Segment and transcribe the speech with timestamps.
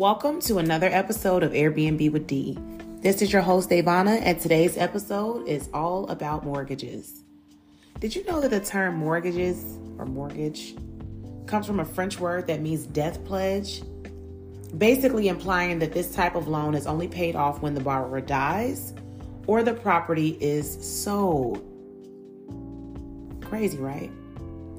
[0.00, 2.56] Welcome to another episode of Airbnb with D.
[3.02, 7.22] This is your host, Ivana, and today's episode is all about mortgages.
[7.98, 9.62] Did you know that the term mortgages
[9.98, 10.74] or mortgage
[11.44, 13.82] comes from a French word that means death pledge?
[14.78, 18.94] Basically, implying that this type of loan is only paid off when the borrower dies
[19.46, 21.62] or the property is sold.
[23.42, 24.10] Crazy, right?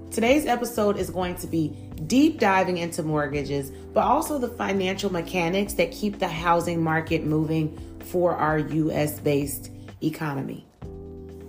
[0.10, 5.74] Today's episode is going to be deep diving into mortgages, but also the financial mechanics
[5.74, 9.72] that keep the housing market moving for our US based
[10.04, 10.66] economy.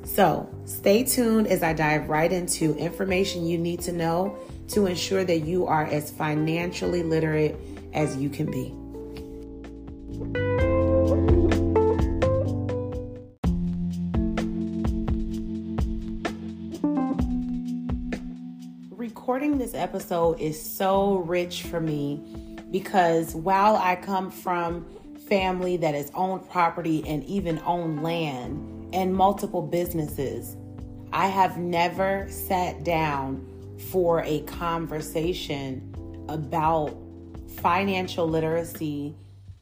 [0.04, 4.36] So, stay tuned as I dive right into information you need to know
[4.68, 7.56] to ensure that you are as financially literate
[7.94, 8.74] as you can be.
[19.72, 22.20] This episode is so rich for me
[22.70, 24.86] because while I come from
[25.28, 30.56] family that has owned property and even owned land and multiple businesses,
[31.12, 33.46] I have never sat down
[33.90, 35.94] for a conversation
[36.28, 36.94] about
[37.56, 39.14] financial literacy,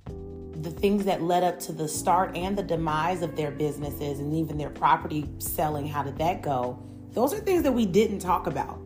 [0.06, 4.34] the things that led up to the start and the demise of their businesses and
[4.34, 5.86] even their property selling.
[5.86, 6.83] How did that go?
[7.12, 8.80] Those are things that we didn't talk about.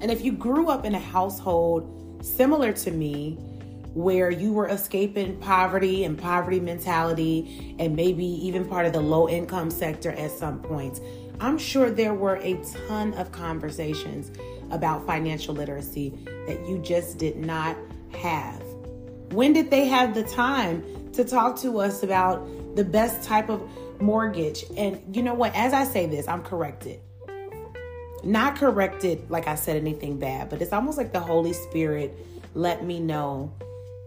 [0.00, 3.38] And if you grew up in a household similar to me,
[3.94, 9.28] where you were escaping poverty and poverty mentality, and maybe even part of the low
[9.28, 11.00] income sector at some points,
[11.40, 14.30] I'm sure there were a ton of conversations
[14.70, 17.76] about financial literacy that you just did not
[18.12, 18.62] have.
[19.32, 23.62] When did they have the time to talk to us about the best type of
[24.00, 24.64] mortgage?
[24.76, 25.54] And you know what?
[25.54, 27.00] As I say this, I'm corrected
[28.28, 32.16] not corrected like I said anything bad, but it's almost like the Holy Spirit
[32.54, 33.52] let me know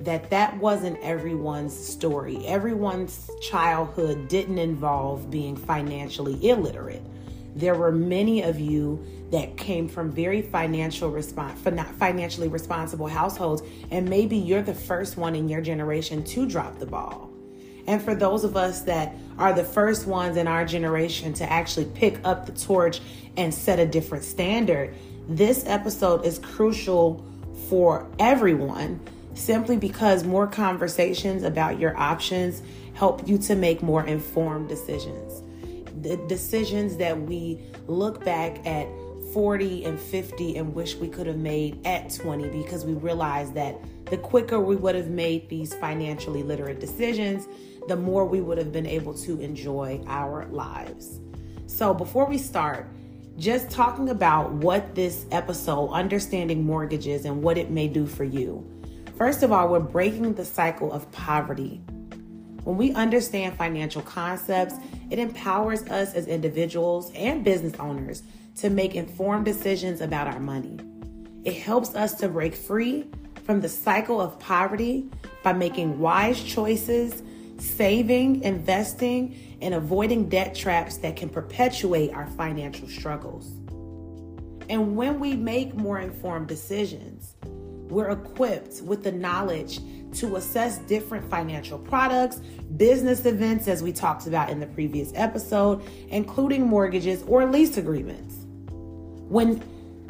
[0.01, 2.45] that that wasn't everyone's story.
[2.45, 7.03] Everyone's childhood didn't involve being financially illiterate.
[7.55, 11.59] There were many of you that came from very financial response
[11.97, 16.85] financially responsible households and maybe you're the first one in your generation to drop the
[16.85, 17.29] ball.
[17.87, 21.85] And for those of us that are the first ones in our generation to actually
[21.85, 23.01] pick up the torch
[23.37, 24.93] and set a different standard,
[25.27, 27.25] this episode is crucial
[27.69, 28.99] for everyone
[29.33, 32.61] simply because more conversations about your options
[32.93, 35.41] help you to make more informed decisions.
[36.01, 38.87] The decisions that we look back at
[39.33, 43.77] 40 and 50 and wish we could have made at 20 because we realize that
[44.05, 47.47] the quicker we would have made these financially literate decisions,
[47.87, 51.19] the more we would have been able to enjoy our lives.
[51.67, 52.87] So, before we start,
[53.37, 58.65] just talking about what this episode, Understanding Mortgages, and what it may do for you.
[59.17, 61.81] First of all, we're breaking the cycle of poverty.
[62.63, 64.75] When we understand financial concepts,
[65.09, 68.23] it empowers us as individuals and business owners
[68.57, 70.77] to make informed decisions about our money.
[71.43, 73.07] It helps us to break free
[73.43, 75.09] from the cycle of poverty
[75.43, 77.23] by making wise choices
[77.61, 83.51] saving, investing, and avoiding debt traps that can perpetuate our financial struggles.
[84.69, 89.79] And when we make more informed decisions, we're equipped with the knowledge
[90.13, 92.37] to assess different financial products,
[92.77, 98.35] business events, as we talked about in the previous episode, including mortgages or lease agreements.
[99.27, 99.61] When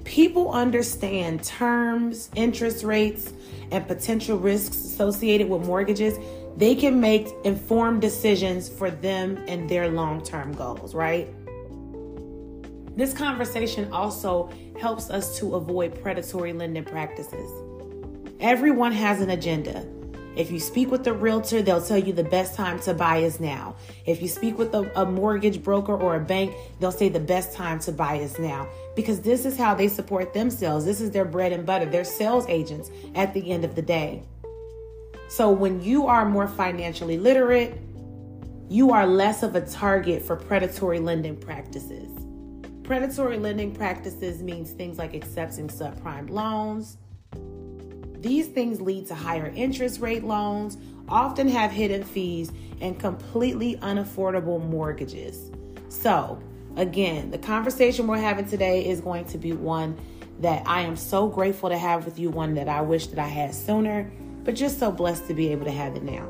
[0.03, 3.33] people understand terms, interest rates,
[3.71, 6.17] and potential risks associated with mortgages,
[6.57, 11.27] they can make informed decisions for them and their long term goals, right?
[12.95, 17.49] This conversation also helps us to avoid predatory lending practices.
[18.39, 19.85] Everyone has an agenda.
[20.35, 23.39] If you speak with a realtor, they'll tell you the best time to buy is
[23.39, 23.75] now.
[24.05, 27.53] If you speak with a, a, mortgage broker or a bank, they'll say the best
[27.53, 30.85] time to buy is now because this is how they support themselves.
[30.85, 31.85] This is their bread and butter.
[31.85, 34.23] They're sales agents at the end of the day.
[35.31, 37.77] So when you are more financially literate,
[38.67, 42.09] you are less of a target for predatory lending practices.
[42.83, 46.97] Predatory lending practices means things like accepting subprime loans.
[48.19, 52.51] These things lead to higher interest rate loans, often have hidden fees,
[52.81, 55.49] and completely unaffordable mortgages.
[55.87, 56.43] So,
[56.75, 59.97] again, the conversation we're having today is going to be one
[60.41, 63.29] that I am so grateful to have with you, one that I wish that I
[63.29, 64.11] had sooner
[64.43, 66.27] but just so blessed to be able to have it now.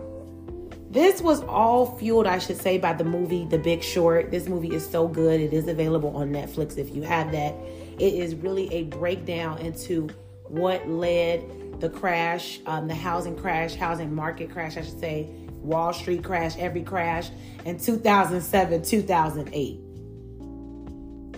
[0.92, 4.30] This was all fueled, I should say, by the movie The Big Short.
[4.30, 5.40] This movie is so good.
[5.40, 7.56] It is available on Netflix if you have that.
[7.98, 10.10] It is really a breakdown into
[10.44, 15.30] what led the crash, um, the housing crash, housing market crash, I should say,
[15.62, 17.30] Wall Street crash, every crash
[17.64, 19.80] in 2007, 2008.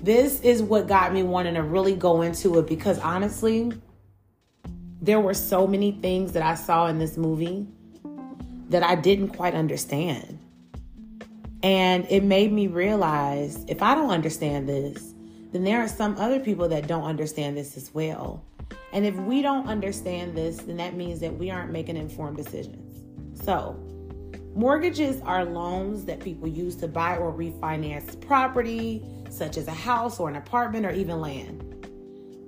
[0.04, 3.72] This is what got me wanting to really go into it because honestly,
[5.04, 7.68] there were so many things that I saw in this movie
[8.70, 10.40] that I didn't quite understand.
[11.62, 15.14] And it made me realize if I don't understand this,
[15.52, 18.46] then there are some other people that don't understand this as well.
[18.94, 23.04] And if we don't understand this, then that means that we aren't making informed decisions.
[23.44, 23.78] So,
[24.56, 30.18] mortgages are loans that people use to buy or refinance property, such as a house
[30.22, 31.73] or an apartment or even land.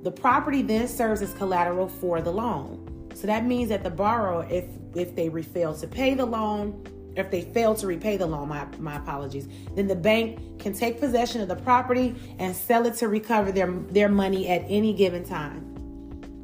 [0.05, 3.09] The property then serves as collateral for the loan.
[3.15, 6.85] So that means that the borrower, if if they fail to pay the loan,
[7.15, 10.99] if they fail to repay the loan, my, my apologies, then the bank can take
[10.99, 15.25] possession of the property and sell it to recover their, their money at any given
[15.25, 15.73] time.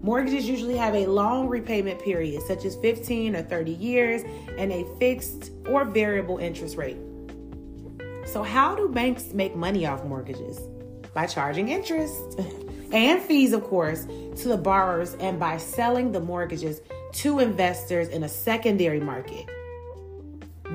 [0.02, 4.24] Mortgages usually have a long repayment period, such as 15 or 30 years,
[4.58, 6.98] and a fixed or variable interest rate.
[8.26, 10.60] So, how do banks make money off mortgages?
[11.14, 12.40] By charging interest.
[12.94, 16.82] and fees, of course, to the borrowers and by selling the mortgages
[17.14, 19.46] to investors in a secondary market.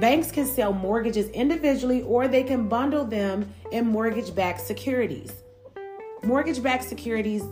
[0.01, 5.33] Banks can sell mortgages individually or they can bundle them in mortgage backed securities.
[6.23, 7.43] Mortgage backed securities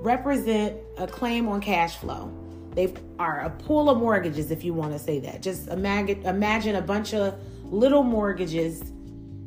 [0.00, 2.32] represent a claim on cash flow.
[2.74, 5.42] They are a pool of mortgages, if you want to say that.
[5.42, 7.34] Just imagine, imagine a bunch of
[7.64, 8.92] little mortgages.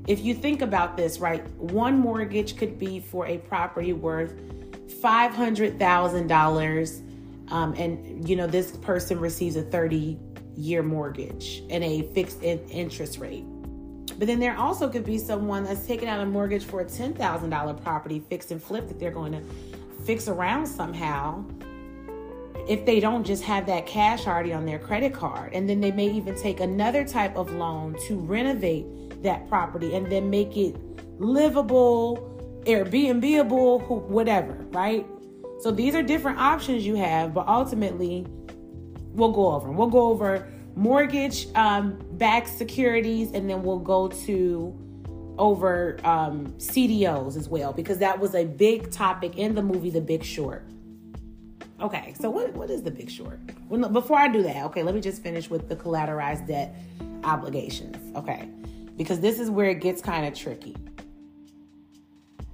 [0.08, 4.34] If you think about this, right, one mortgage could be for a property worth
[4.88, 7.02] $500,000
[7.52, 10.18] um, and you know this person receives a 30
[10.56, 13.44] year mortgage and a fixed in- interest rate.
[14.18, 17.84] But then there also could be someone that's taking out a mortgage for a $10,000
[17.84, 19.42] property fixed and flip that they're going to
[20.06, 21.44] fix around somehow
[22.68, 25.54] if they don't just have that cash already on their credit card.
[25.54, 28.86] And then they may even take another type of loan to renovate
[29.24, 30.76] that property and then make it
[31.20, 32.33] livable
[32.66, 35.06] Airbnbable, whatever, right?
[35.60, 38.26] So these are different options you have, but ultimately,
[39.14, 39.72] we'll go over.
[39.72, 44.80] We'll go over mortgage um, backed securities, and then we'll go to
[45.38, 50.02] over um, CDOs as well, because that was a big topic in the movie The
[50.02, 50.66] Big Short.
[51.82, 53.40] Okay, so what, what is The Big Short?
[53.68, 56.76] Well, before I do that, okay, let me just finish with the collateralized debt
[57.24, 58.50] obligations, okay?
[58.98, 60.76] Because this is where it gets kind of tricky.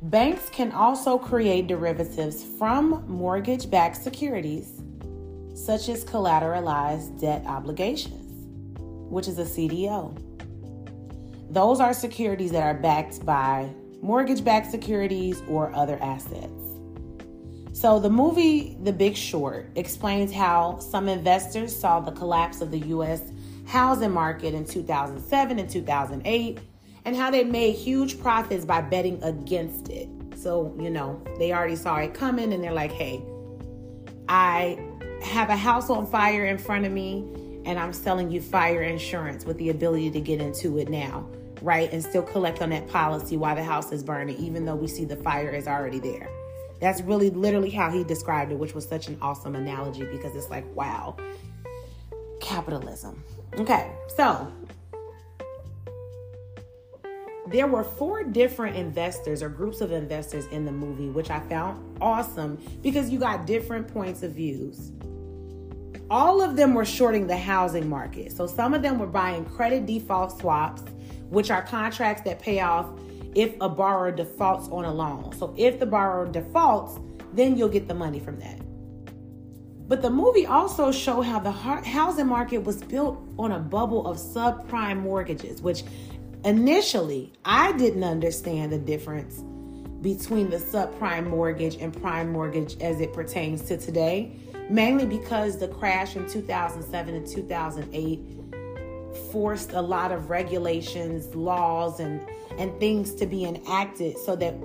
[0.01, 4.81] Banks can also create derivatives from mortgage backed securities,
[5.53, 8.47] such as collateralized debt obligations,
[9.11, 10.17] which is a CDO.
[11.51, 13.69] Those are securities that are backed by
[14.01, 16.47] mortgage backed securities or other assets.
[17.73, 22.79] So, the movie The Big Short explains how some investors saw the collapse of the
[22.95, 23.21] US
[23.67, 26.59] housing market in 2007 and 2008
[27.09, 30.07] and how they made huge profits by betting against it.
[30.35, 33.23] So, you know, they already saw it coming and they're like, hey,
[34.27, 34.79] I
[35.23, 37.25] have a house on fire in front of me
[37.65, 41.27] and I'm selling you fire insurance with the ability to get into it now,
[41.63, 41.91] right?
[41.91, 45.03] And still collect on that policy while the house is burning, even though we see
[45.03, 46.29] the fire is already there.
[46.79, 50.51] That's really literally how he described it, which was such an awesome analogy because it's
[50.51, 51.18] like, wow,
[52.39, 53.23] capitalism.
[53.57, 54.54] Okay, so
[57.49, 61.97] there were four different investors or groups of investors in the movie, which I found
[61.99, 64.91] awesome because you got different points of views.
[66.11, 68.31] All of them were shorting the housing market.
[68.31, 70.83] So some of them were buying credit default swaps,
[71.29, 72.87] which are contracts that pay off
[73.35, 75.35] if a borrower defaults on a loan.
[75.37, 76.99] So if the borrower defaults,
[77.33, 78.59] then you'll get the money from that.
[79.87, 84.18] But the movie also showed how the housing market was built on a bubble of
[84.18, 85.83] subprime mortgages, which
[86.45, 89.43] Initially, I didn't understand the difference
[90.01, 94.31] between the subprime mortgage and prime mortgage as it pertains to today,
[94.69, 98.21] mainly because the crash in 2007 and 2008
[99.33, 102.25] forced a lot of regulations, laws, and,
[102.57, 104.55] and things to be enacted so that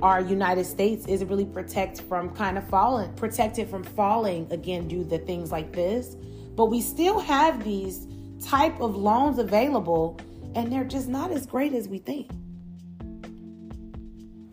[0.00, 5.02] our United States is really protect from kind of falling, protected from falling again due
[5.02, 6.14] to things like this.
[6.54, 8.06] But we still have these
[8.40, 10.20] type of loans available
[10.58, 12.28] and they're just not as great as we think.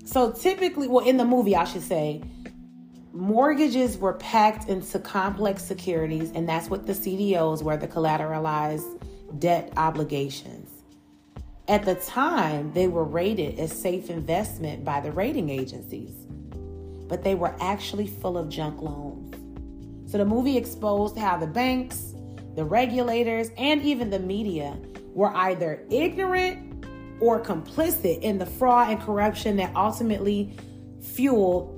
[0.06, 2.22] So typically, well, in the movie, I should say,
[3.12, 9.02] mortgages were packed into complex securities, and that's what the CDOs were the collateralized
[9.40, 10.70] debt obligations.
[11.68, 16.14] At the time, they were rated as safe investment by the rating agencies,
[17.08, 19.34] but they were actually full of junk loans.
[20.12, 22.14] So the movie exposed how the banks,
[22.54, 24.78] the regulators, and even the media
[25.16, 26.86] were either ignorant
[27.22, 30.56] or complicit in the fraud and corruption that ultimately
[31.02, 31.72] fueled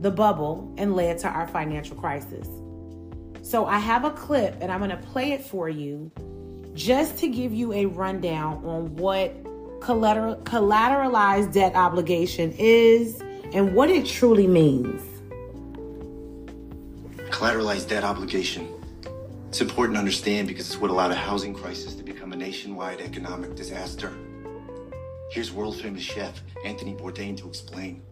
[0.00, 2.46] the bubble and led to our financial crisis.
[3.42, 6.10] So I have a clip and I'm going to play it for you
[6.72, 9.34] just to give you a rundown on what
[9.80, 13.20] collateral, collateralized debt obligation is
[13.52, 15.02] and what it truly means.
[17.30, 18.68] Collateralized debt obligation.
[19.48, 22.09] It's important to understand because it's what allowed a housing crisis to a
[22.40, 24.10] nationwide economic disaster.
[25.30, 28.02] Here's world famous chef Anthony Bourdain to explain.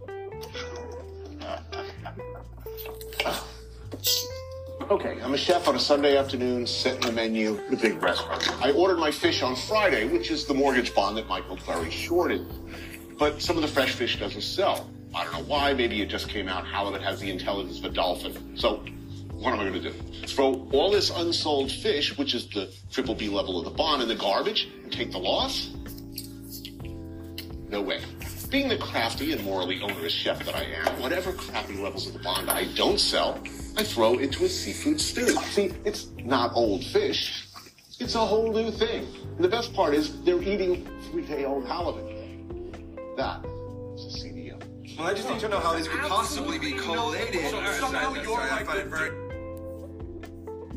[4.91, 8.47] Okay, I'm a chef on a Sunday afternoon, setting the menu at a big restaurant.
[8.63, 12.47] I ordered my fish on Friday, which is the mortgage bond that Michael Burry shorted.
[13.19, 14.91] But some of the fresh fish doesn't sell.
[15.15, 15.73] I don't know why.
[15.73, 18.57] Maybe it just came out halibut has the intelligence of a dolphin.
[18.57, 18.85] So
[19.39, 20.27] what am I going to do?
[20.27, 24.09] Throw all this unsold fish, which is the triple B level of the bond, in
[24.09, 25.71] the garbage and take the loss?
[27.69, 28.01] No way.
[28.51, 32.19] Being the crafty and morally onerous chef that I am, whatever crappy levels of the
[32.19, 33.41] bond I don't sell,
[33.77, 35.29] I throw into a seafood stew.
[35.29, 37.47] See, it's not old fish.
[38.01, 39.07] It's a whole new thing.
[39.37, 42.07] And the best part is they're eating three-day-old halibut.
[43.17, 43.45] That
[43.95, 44.97] is a CDO.
[44.97, 47.51] Well, I just need to know how these could possibly be collated.
[47.51, 49.28] somehow you're I like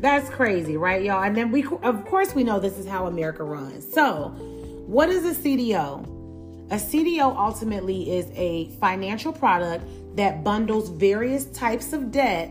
[0.02, 1.22] That's crazy, right, y'all?
[1.22, 3.88] And then we, of course, we know this is how America runs.
[3.92, 4.34] So,
[4.88, 6.72] what is a CDO?
[6.72, 9.84] A CDO ultimately is a financial product
[10.16, 12.50] that bundles various types of debt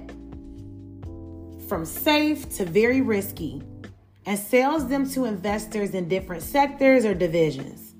[1.67, 3.61] from safe to very risky
[4.25, 7.95] and sells them to investors in different sectors or divisions.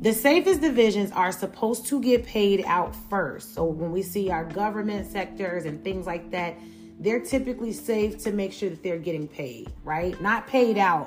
[0.00, 3.54] The safest divisions are supposed to get paid out first.
[3.54, 6.56] So when we see our government sectors and things like that,
[7.00, 10.20] they're typically safe to make sure that they're getting paid, right?
[10.20, 11.06] Not paid out,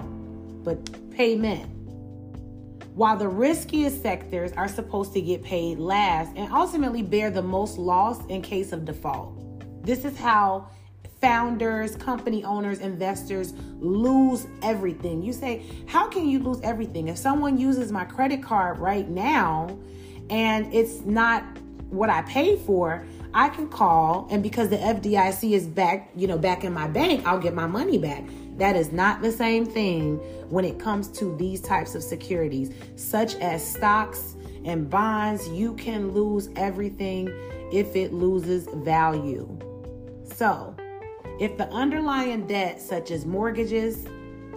[0.64, 1.70] but payment.
[2.96, 7.78] While the riskiest sectors are supposed to get paid last and ultimately bear the most
[7.78, 9.40] loss in case of default.
[9.86, 10.70] This is how
[11.22, 15.22] founders, company owners, investors lose everything.
[15.22, 17.08] You say, How can you lose everything?
[17.08, 19.78] If someone uses my credit card right now
[20.30, 21.44] and it's not
[21.90, 26.38] what I paid for, I can call and because the FDIC is back, you know,
[26.38, 28.24] back in my bank, I'll get my money back.
[28.58, 30.18] That is not the same thing
[30.50, 34.36] when it comes to these types of securities, such as stocks
[34.66, 35.48] and bonds.
[35.50, 37.28] You can lose everything
[37.72, 39.48] if it loses value.
[40.24, 40.75] So,
[41.40, 44.08] if the underlying debt, such as mortgages,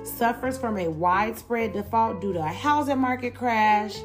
[0.04, 3.96] suffers from a widespread default due to a housing market crash,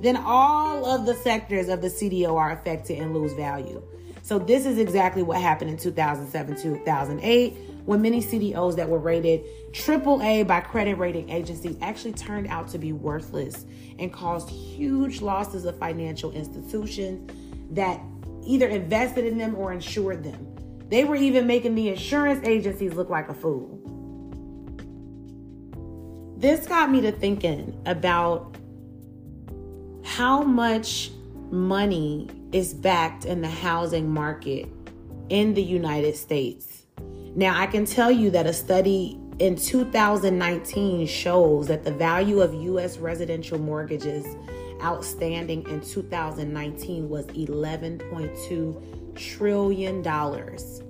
[0.00, 3.82] then all of the sectors of the CDO are affected and lose value.
[4.26, 9.44] So, this is exactly what happened in 2007 2008 when many CDOs that were rated
[9.70, 13.66] AAA by credit rating agencies actually turned out to be worthless
[14.00, 17.30] and caused huge losses of financial institutions
[17.70, 18.00] that
[18.44, 20.44] either invested in them or insured them.
[20.88, 23.78] They were even making the insurance agencies look like a fool.
[26.36, 28.56] This got me to thinking about
[30.02, 31.12] how much
[31.52, 34.66] money is backed in the housing market
[35.28, 36.86] in the United States.
[37.34, 42.54] Now, I can tell you that a study in 2019 shows that the value of
[42.54, 42.96] U.S.
[42.96, 44.24] residential mortgages
[44.82, 50.82] outstanding in 2019 was 11.2 trillion dollars.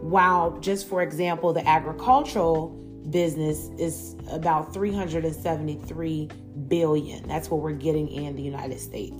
[0.00, 2.70] While just for example, the agricultural
[3.10, 6.30] business is about 373
[6.68, 7.28] billion.
[7.28, 9.14] That's what we're getting in the United States.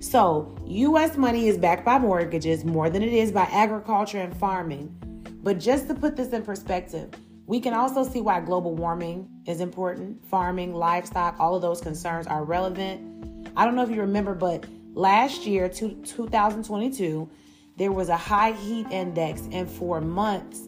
[0.00, 4.96] So, US money is backed by mortgages more than it is by agriculture and farming.
[5.42, 7.10] But just to put this in perspective,
[7.46, 10.24] we can also see why global warming is important.
[10.26, 13.46] Farming, livestock, all of those concerns are relevant.
[13.54, 14.64] I don't know if you remember, but
[14.94, 17.28] last year, 2022,
[17.76, 20.62] there was a high heat index, and for months,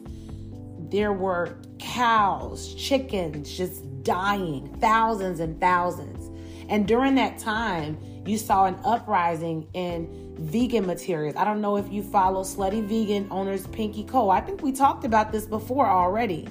[0.91, 6.29] there were cows, chickens just dying, thousands and thousands.
[6.69, 11.35] And during that time, you saw an uprising in vegan materials.
[11.35, 14.31] I don't know if you follow Slutty Vegan owners Pinky Cole.
[14.31, 16.47] I think we talked about this before already.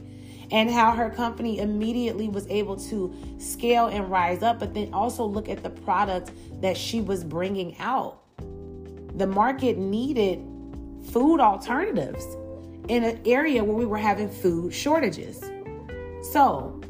[0.50, 5.25] And how her company immediately was able to scale and rise up, but then also
[5.25, 8.19] look at the product that she was bringing out.
[9.16, 10.45] The market needed
[11.11, 12.26] food alternatives
[12.88, 15.42] in an area where we were having food shortages.
[16.33, 16.81] So,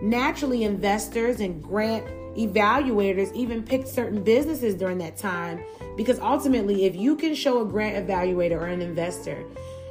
[0.00, 2.06] naturally, investors and grant
[2.36, 5.64] evaluators even picked certain businesses during that time
[5.96, 9.44] Because ultimately, if you can show a grant evaluator or an investor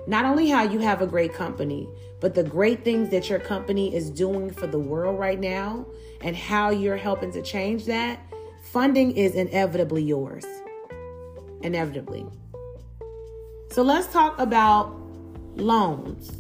[0.06, 1.88] not only how you have a great company,
[2.20, 5.86] but the great things that your company is doing for the world right now
[6.22, 8.20] and how you're helping to change that,
[8.64, 10.46] funding is inevitably yours.
[11.62, 12.26] Inevitably.
[13.72, 14.94] So let's talk about
[15.56, 16.32] loans.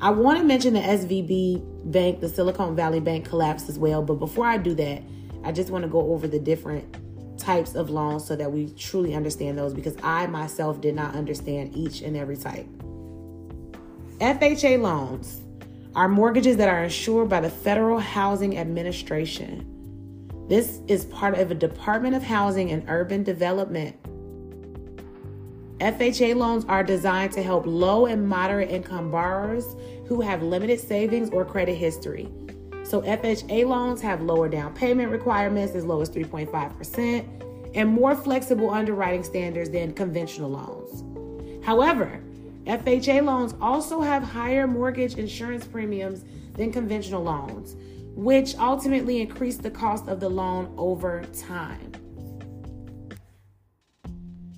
[0.00, 4.00] I want to mention the SVB Bank, the Silicon Valley Bank collapse as well.
[4.02, 5.02] But before I do that,
[5.44, 6.96] I just want to go over the different
[7.38, 11.74] types of loans so that we truly understand those because I myself did not understand
[11.74, 12.66] each and every type.
[14.20, 15.42] FHA loans
[15.94, 19.64] are mortgages that are insured by the Federal Housing Administration.
[20.48, 23.96] This is part of a Department of Housing and Urban Development.
[25.78, 29.76] FHA loans are designed to help low and moderate income borrowers
[30.06, 32.28] who have limited savings or credit history.
[32.88, 38.70] So, FHA loans have lower down payment requirements as low as 3.5% and more flexible
[38.70, 41.04] underwriting standards than conventional loans.
[41.66, 42.18] However,
[42.64, 47.76] FHA loans also have higher mortgage insurance premiums than conventional loans,
[48.16, 51.92] which ultimately increase the cost of the loan over time.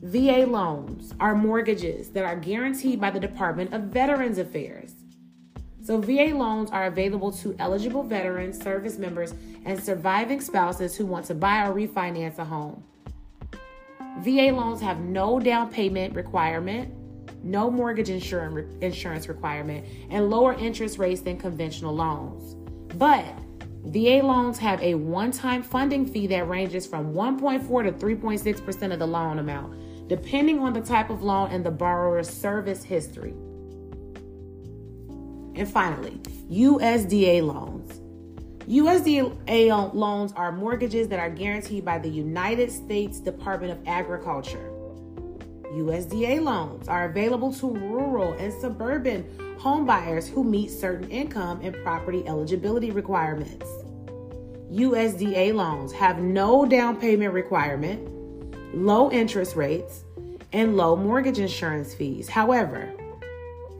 [0.03, 4.95] VA loans are mortgages that are guaranteed by the Department of Veterans Affairs.
[5.83, 9.35] So, VA loans are available to eligible veterans, service members,
[9.65, 12.83] and surviving spouses who want to buy or refinance a home.
[14.19, 16.95] VA loans have no down payment requirement
[17.43, 22.55] no mortgage insurance requirement, and lower interest rates than conventional loans.
[22.97, 23.25] But
[23.85, 28.99] VA loans have a one time funding fee that ranges from 1.4 to 3.6% of
[28.99, 33.35] the loan amount, depending on the type of loan and the borrower's service history.
[35.55, 38.01] And finally, USDA loans.
[38.69, 44.71] USDA loans are mortgages that are guaranteed by the United States Department of Agriculture.
[45.73, 49.25] USDA loans are available to rural and suburban
[49.59, 53.67] homebuyers who meet certain income and property eligibility requirements.
[54.73, 58.09] USDA loans have no down payment requirement,
[58.75, 60.05] low interest rates,
[60.53, 62.29] and low mortgage insurance fees.
[62.29, 62.93] However,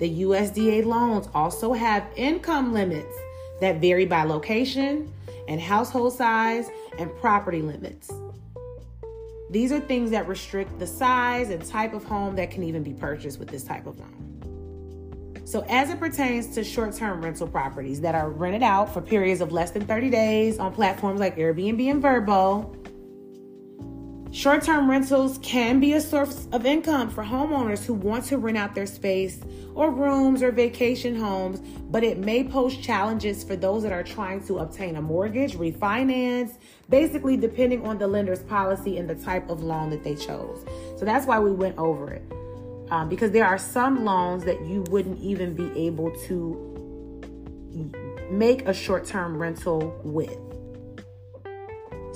[0.01, 3.15] the USDA loans also have income limits
[3.61, 5.13] that vary by location
[5.47, 8.11] and household size and property limits.
[9.51, 12.95] These are things that restrict the size and type of home that can even be
[12.95, 14.31] purchased with this type of loan.
[15.45, 19.41] So, as it pertains to short term rental properties that are rented out for periods
[19.41, 22.80] of less than 30 days on platforms like Airbnb and Vrbo,
[24.33, 28.57] Short term rentals can be a source of income for homeowners who want to rent
[28.57, 29.41] out their space
[29.75, 31.59] or rooms or vacation homes,
[31.91, 36.59] but it may pose challenges for those that are trying to obtain a mortgage, refinance,
[36.89, 40.65] basically depending on the lender's policy and the type of loan that they chose.
[40.97, 42.23] So that's why we went over it.
[42.93, 46.71] Um, because there are some loans that you wouldn't even be able to
[48.31, 50.50] make a short term rental with.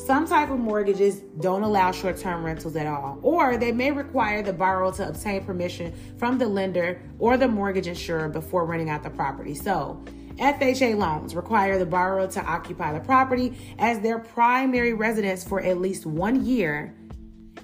[0.05, 4.43] Some type of mortgages don't allow short term rentals at all, or they may require
[4.43, 9.03] the borrower to obtain permission from the lender or the mortgage insurer before renting out
[9.03, 9.55] the property.
[9.55, 10.05] So,
[10.37, 15.81] FHA loans require the borrower to occupy the property as their primary residence for at
[15.81, 16.95] least one year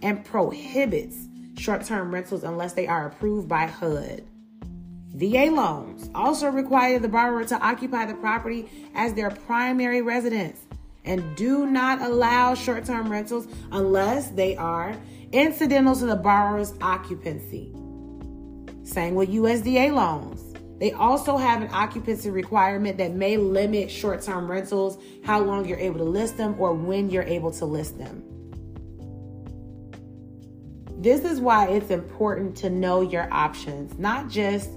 [0.01, 4.25] and prohibits short term rentals unless they are approved by HUD.
[5.09, 10.65] VA loans also require the borrower to occupy the property as their primary residence
[11.05, 14.97] and do not allow short term rentals unless they are
[15.33, 17.73] incidental to the borrower's occupancy.
[18.83, 20.51] Same with USDA loans.
[20.79, 25.79] They also have an occupancy requirement that may limit short term rentals, how long you're
[25.79, 28.25] able to list them, or when you're able to list them.
[31.03, 34.71] This is why it's important to know your options, not just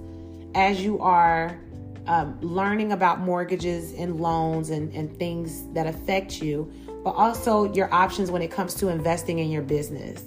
[0.55, 1.57] as you are
[2.07, 6.71] um, learning about mortgages and loans and, and things that affect you,
[7.03, 10.23] but also your options when it comes to investing in your business.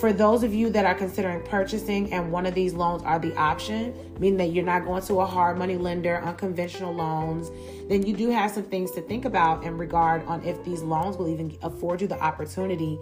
[0.00, 3.34] For those of you that are considering purchasing and one of these loans are the
[3.36, 7.50] option, meaning that you're not going to a hard money lender, unconventional loans,
[7.88, 11.16] then you do have some things to think about in regard on if these loans
[11.16, 12.98] will even afford you the opportunity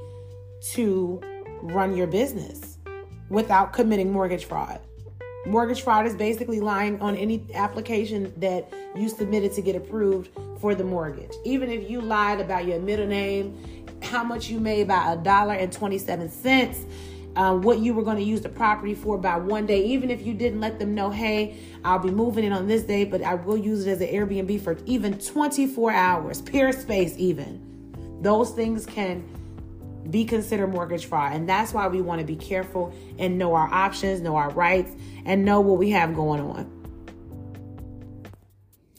[0.75, 1.21] to
[1.63, 2.79] run your business
[3.31, 4.81] without committing mortgage fraud.
[5.45, 10.75] Mortgage fraud is basically lying on any application that you submitted to get approved for
[10.75, 11.33] the mortgage.
[11.45, 15.55] Even if you lied about your middle name, how much you made by a dollar
[15.55, 16.87] and 27 cents,
[17.35, 20.25] uh, what you were going to use the property for by one day, even if
[20.25, 23.35] you didn't let them know, hey, I'll be moving in on this day, but I
[23.35, 27.61] will use it as an Airbnb for even 24 hours, Peerspace, even.
[28.21, 29.25] Those things can
[30.11, 31.33] be considered mortgage fraud.
[31.33, 34.93] And that's why we want to be careful and know our options, know our rights,
[35.25, 36.83] and know what we have going on.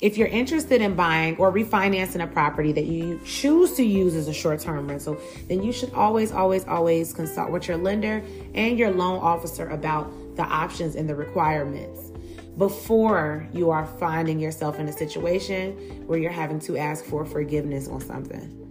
[0.02, 4.28] If you're interested in buying or refinancing a property that you choose to use as
[4.28, 8.22] a short term rental, then you should always, always, always consult with your lender
[8.54, 12.12] and your loan officer about the options and the requirements
[12.58, 15.72] before you are finding yourself in a situation
[16.06, 18.62] where you're having to ask for forgiveness on something.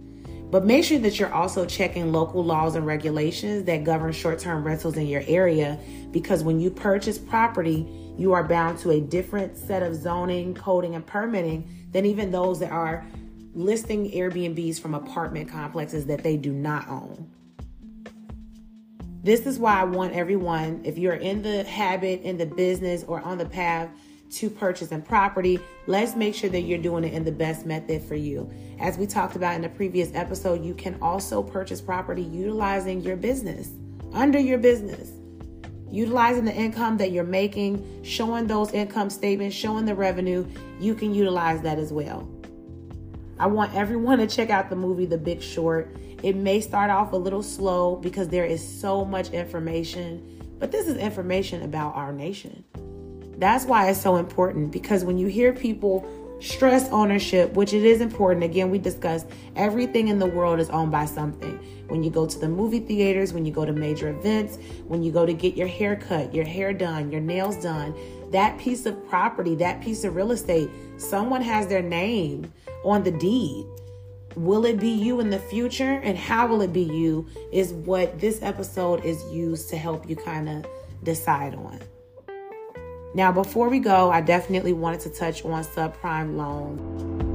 [0.53, 4.63] But make sure that you're also checking local laws and regulations that govern short term
[4.63, 5.79] rentals in your area
[6.11, 7.87] because when you purchase property,
[8.19, 12.59] you are bound to a different set of zoning, coding, and permitting than even those
[12.59, 13.03] that are
[13.55, 17.27] listing Airbnbs from apartment complexes that they do not own.
[19.23, 23.21] This is why I want everyone, if you're in the habit, in the business, or
[23.21, 23.89] on the path
[24.33, 28.15] to purchasing property, let's make sure that you're doing it in the best method for
[28.15, 28.51] you.
[28.79, 33.15] As we talked about in the previous episode, you can also purchase property utilizing your
[33.15, 33.69] business,
[34.13, 35.11] under your business
[35.93, 40.43] utilizing the income that you're making, showing those income statements, showing the revenue,
[40.79, 42.27] you can utilize that as well.
[43.37, 45.95] I want everyone to check out the movie The Big Short.
[46.23, 50.87] It may start off a little slow because there is so much information, but this
[50.87, 52.63] is information about our nation.
[53.43, 56.07] That's why it's so important because when you hear people
[56.39, 58.45] stress ownership, which it is important.
[58.45, 59.27] Again, we discussed
[59.57, 61.59] everything in the world is owned by something.
[61.89, 65.11] When you go to the movie theaters, when you go to major events, when you
[65.11, 67.93] go to get your hair cut, your hair done, your nails done,
[68.31, 72.49] that piece of property, that piece of real estate, someone has their name
[72.85, 73.65] on the deed.
[74.37, 78.21] Will it be you in the future and how will it be you is what
[78.21, 80.65] this episode is used to help you kind of
[81.03, 81.79] decide on.
[83.15, 87.32] Now, before we go, I definitely wanted to touch on subprime loans.